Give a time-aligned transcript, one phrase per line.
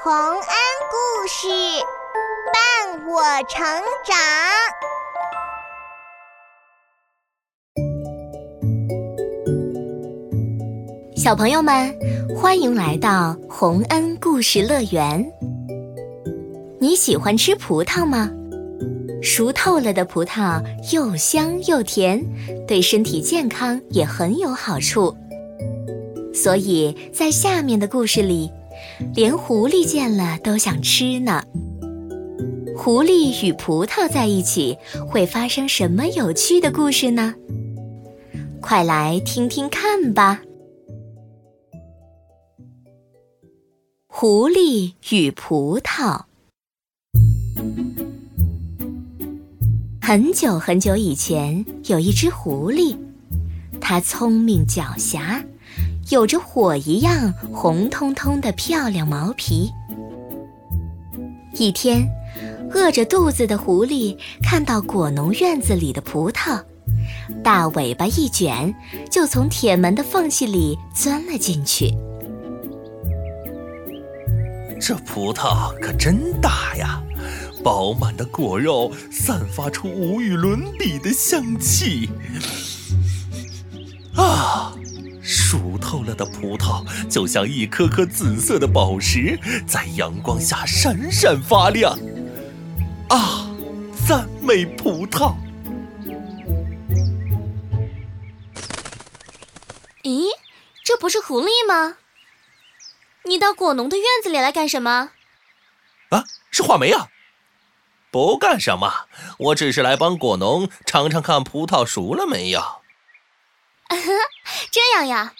[0.00, 0.40] 洪恩
[0.92, 1.48] 故事
[2.52, 3.66] 伴我成
[4.04, 4.16] 长，
[11.16, 11.92] 小朋友们，
[12.36, 15.26] 欢迎来到洪恩故事乐园。
[16.78, 18.30] 你喜欢吃葡萄吗？
[19.20, 20.62] 熟透了的葡萄
[20.92, 22.24] 又香又甜，
[22.68, 25.12] 对身体健康也很有好处。
[26.32, 28.48] 所以在下面的故事里，
[29.14, 31.42] 连狐狸见了都想吃呢。
[32.76, 34.78] 狐狸与葡萄在一起
[35.08, 37.34] 会发生什么有趣的故事呢？
[38.60, 40.40] 快来听听看吧。
[44.06, 46.22] 狐狸与葡萄。
[50.00, 52.96] 很久很久以前，有一只狐狸，
[53.80, 55.44] 它聪明狡黠。
[56.10, 59.70] 有着火一样红彤彤的漂亮毛皮。
[61.52, 62.08] 一天，
[62.72, 66.62] 饿着肚子的狐狸看到果农院子里的葡萄，
[67.42, 68.74] 大尾巴一卷，
[69.10, 71.94] 就从铁门的缝隙里钻了进去。
[74.80, 77.02] 这葡萄可真大呀！
[77.62, 82.08] 饱满的果肉散发出无与伦比的香气。
[84.14, 84.72] 啊！
[85.88, 91.98] 熟透了的葡萄就像一颗颗紫色的宝石，在阳光下闪闪发亮。
[93.08, 93.48] 啊，
[94.06, 95.34] 赞美葡萄！
[100.02, 100.26] 咦，
[100.84, 101.96] 这不是狐狸吗？
[103.24, 105.12] 你到果农的院子里来干什么？
[106.10, 107.08] 啊，是画眉啊！
[108.10, 109.06] 不干什么，
[109.38, 112.82] 我只是来帮果农尝尝看葡萄熟了没有。
[114.70, 115.32] 这样呀，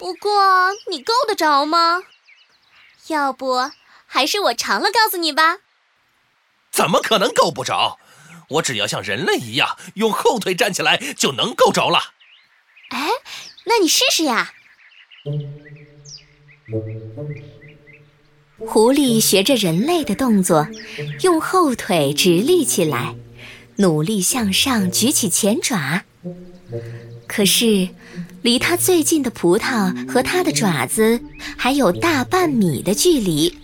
[0.00, 2.04] 不过你够得着吗？
[3.08, 3.70] 要不
[4.06, 5.58] 还是我尝了告诉你吧。
[6.70, 7.98] 怎么可能够不着？
[8.48, 12.14] 我只要像人类一样用后腿站起来就能够着了。
[12.88, 13.10] 哎，
[13.66, 14.54] 那你试试呀。
[18.58, 20.66] 狐狸学着人类的动作，
[21.20, 23.14] 用后腿直立起来，
[23.76, 26.04] 努力向上举起前爪。
[27.32, 27.88] 可是，
[28.42, 31.20] 离它最近的葡萄和它的爪子
[31.56, 33.56] 还有大半米的距离，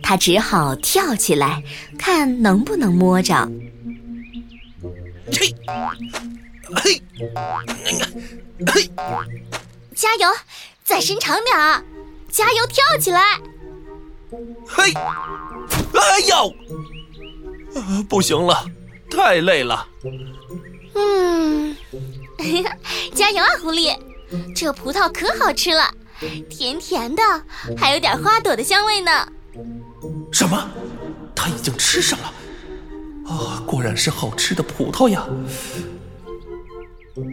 [0.00, 1.64] 它只好跳起来，
[1.98, 3.50] 看能不能摸着。
[5.32, 5.52] 嘿，
[6.76, 7.02] 嘿，
[8.72, 8.90] 嘿，
[9.96, 10.28] 加油，
[10.84, 11.82] 再伸长点儿，
[12.30, 13.20] 加油，跳起来！
[14.64, 16.54] 嘿，哎呦，
[17.74, 18.64] 啊，不行了，
[19.10, 19.88] 太累了。
[20.94, 21.76] 嗯。
[23.14, 23.96] 加油啊，狐狸！
[24.54, 25.88] 这葡萄可好吃了，
[26.50, 27.22] 甜甜的，
[27.76, 29.28] 还有点花朵的香味呢。
[30.32, 30.70] 什么？
[31.34, 32.32] 他已经吃上了？
[33.28, 35.26] 啊，果然是好吃的葡萄呀！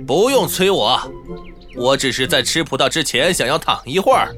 [0.05, 1.01] 不用催我，
[1.75, 4.31] 我只是在吃葡萄之前想要躺一会儿，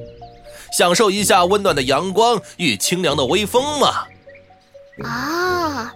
[0.71, 4.05] 享受一下温暖的阳光与清凉的微风嘛。
[5.03, 5.93] 啊，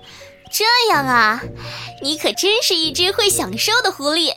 [0.51, 1.41] 这样啊，
[2.03, 4.33] 你可真是一只会享受的狐狸。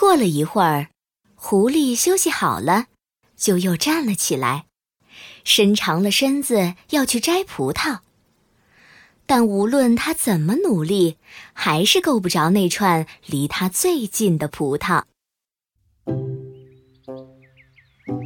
[0.00, 0.88] 过了一会儿，
[1.34, 2.86] 狐狸休息好了，
[3.36, 4.64] 就又站了起来，
[5.44, 7.98] 伸长了身子要去摘葡萄。
[9.26, 11.18] 但无论它怎么努力，
[11.52, 15.02] 还是够不着那串离它最近的葡萄。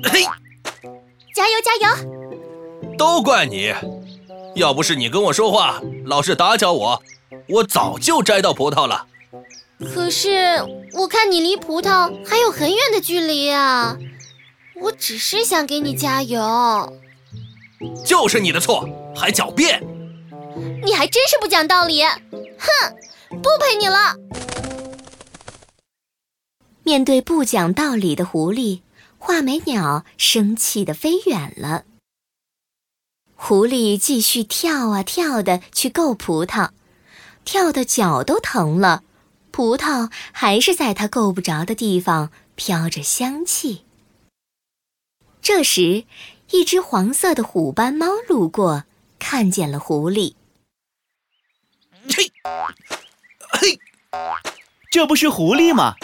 [0.04, 0.22] 嘿，
[1.34, 2.96] 加油加油！
[2.96, 3.74] 都怪你！
[4.54, 7.02] 要不是你跟我说话，老是打搅我，
[7.48, 9.08] 我早就摘到葡萄了。
[9.92, 10.62] 可是
[10.92, 13.96] 我看你离葡萄还有很远的距离啊！
[14.80, 16.92] 我只是想给你加油。
[18.04, 19.82] 就是你的错，还狡辩！
[20.84, 22.02] 你还真是不讲道理！
[22.04, 22.96] 哼，
[23.42, 24.16] 不陪你了。
[26.82, 28.80] 面对不讲道理的狐狸，
[29.18, 31.84] 画眉鸟生气的飞远了。
[33.34, 36.70] 狐狸继续跳啊跳的去够葡萄，
[37.44, 39.02] 跳的脚都疼了。
[39.54, 43.84] 葡萄还是在它够不着的地方飘着香气。
[45.40, 46.06] 这时，
[46.50, 48.82] 一只黄色的虎斑猫路过，
[49.20, 50.34] 看见了狐狸。
[52.12, 52.32] 嘿，
[53.52, 53.78] 嘿，
[54.90, 55.94] 这不是狐狸吗？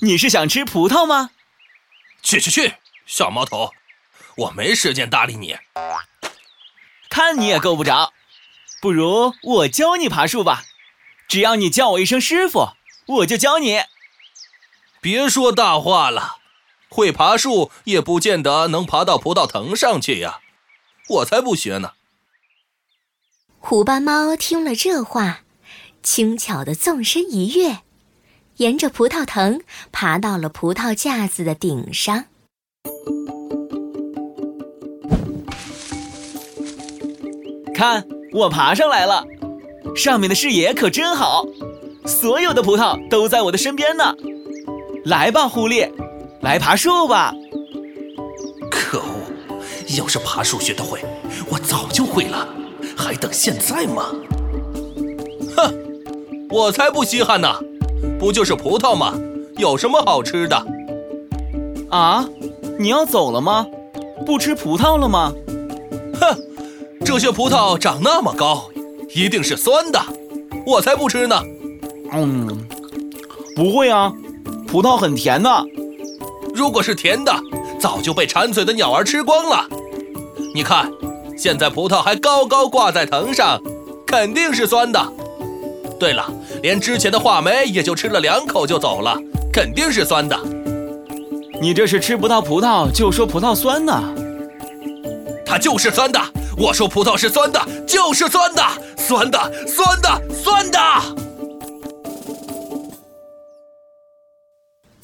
[0.00, 1.30] 你是想吃葡萄吗？
[2.24, 2.74] 去去去，
[3.06, 3.70] 小毛头，
[4.36, 5.56] 我没时间搭理你。
[7.08, 8.12] 看你也够不着，
[8.82, 10.64] 不如我教你爬树吧。
[11.28, 12.70] 只要你叫我一声师傅。
[13.10, 13.80] 我就教你，
[15.00, 16.36] 别说大话了，
[16.88, 20.38] 会爬树也不见得能爬到葡萄藤上去呀，
[21.08, 21.94] 我才不学呢。
[23.58, 25.40] 虎斑猫听了这话，
[26.04, 27.80] 轻巧的纵身一跃，
[28.58, 29.60] 沿着葡萄藤
[29.90, 32.26] 爬到了葡萄架子的顶上。
[37.74, 39.24] 看，我爬上来了，
[39.96, 41.44] 上面的视野可真好，
[42.10, 44.14] 所有的葡萄都在我的身边呢。
[45.04, 45.88] 来吧，狐狸。
[46.40, 47.34] 来爬树吧！
[48.70, 49.04] 可恶，
[49.98, 50.98] 要是爬树学得会，
[51.50, 52.48] 我早就会了，
[52.96, 54.06] 还等现在吗？
[55.54, 55.74] 哼，
[56.48, 57.54] 我才不稀罕呢！
[58.18, 59.12] 不就是葡萄吗？
[59.58, 60.66] 有什么好吃的？
[61.90, 62.26] 啊，
[62.78, 63.66] 你要走了吗？
[64.24, 65.30] 不吃葡萄了吗？
[66.18, 66.38] 哼，
[67.04, 68.70] 这些葡萄长那么高，
[69.14, 70.00] 一定是酸的，
[70.66, 71.42] 我才不吃呢！
[72.12, 72.66] 嗯，
[73.54, 74.12] 不会啊，
[74.66, 75.64] 葡萄很甜的。
[76.54, 77.32] 如果是甜的，
[77.78, 79.66] 早就被馋嘴的鸟儿吃光了。
[80.54, 80.90] 你看，
[81.36, 83.60] 现在葡萄还高高挂在藤上，
[84.06, 85.00] 肯定是酸的。
[85.98, 86.28] 对了，
[86.62, 89.16] 连之前的话梅也就吃了两口就走了，
[89.52, 90.38] 肯定是酸的。
[91.60, 94.02] 你这是吃不到葡萄就说葡萄酸呢？
[95.46, 96.20] 它就是酸的。
[96.56, 98.62] 我说葡萄是酸的，就是酸的，
[98.96, 100.78] 酸的，酸的，酸的。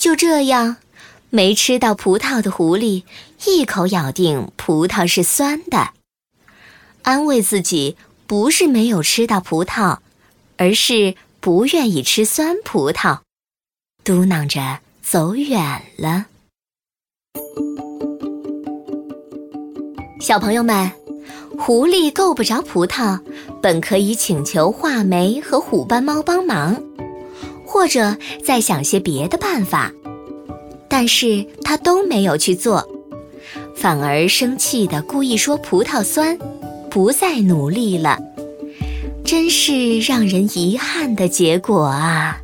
[0.06, 0.76] 就这样。
[1.30, 3.02] 没吃到葡萄的狐狸
[3.44, 5.90] 一口咬定葡萄是酸的，
[7.02, 7.96] 安慰自己
[8.28, 9.98] 不是没有吃到葡萄，
[10.58, 13.18] 而是不愿意吃酸葡萄，
[14.04, 16.26] 嘟囔着走远了。
[20.20, 20.92] 小朋友们，
[21.58, 23.20] 狐狸够不着葡萄，
[23.60, 26.80] 本可以请求画眉和虎斑猫帮忙，
[27.76, 29.92] 或者再想些别的办法。
[30.88, 32.88] 但是他都没有去做，
[33.74, 36.38] 反而生气的故意说葡萄酸，
[36.90, 38.18] 不再努力了，
[39.22, 42.40] 真是让人遗憾的结果啊！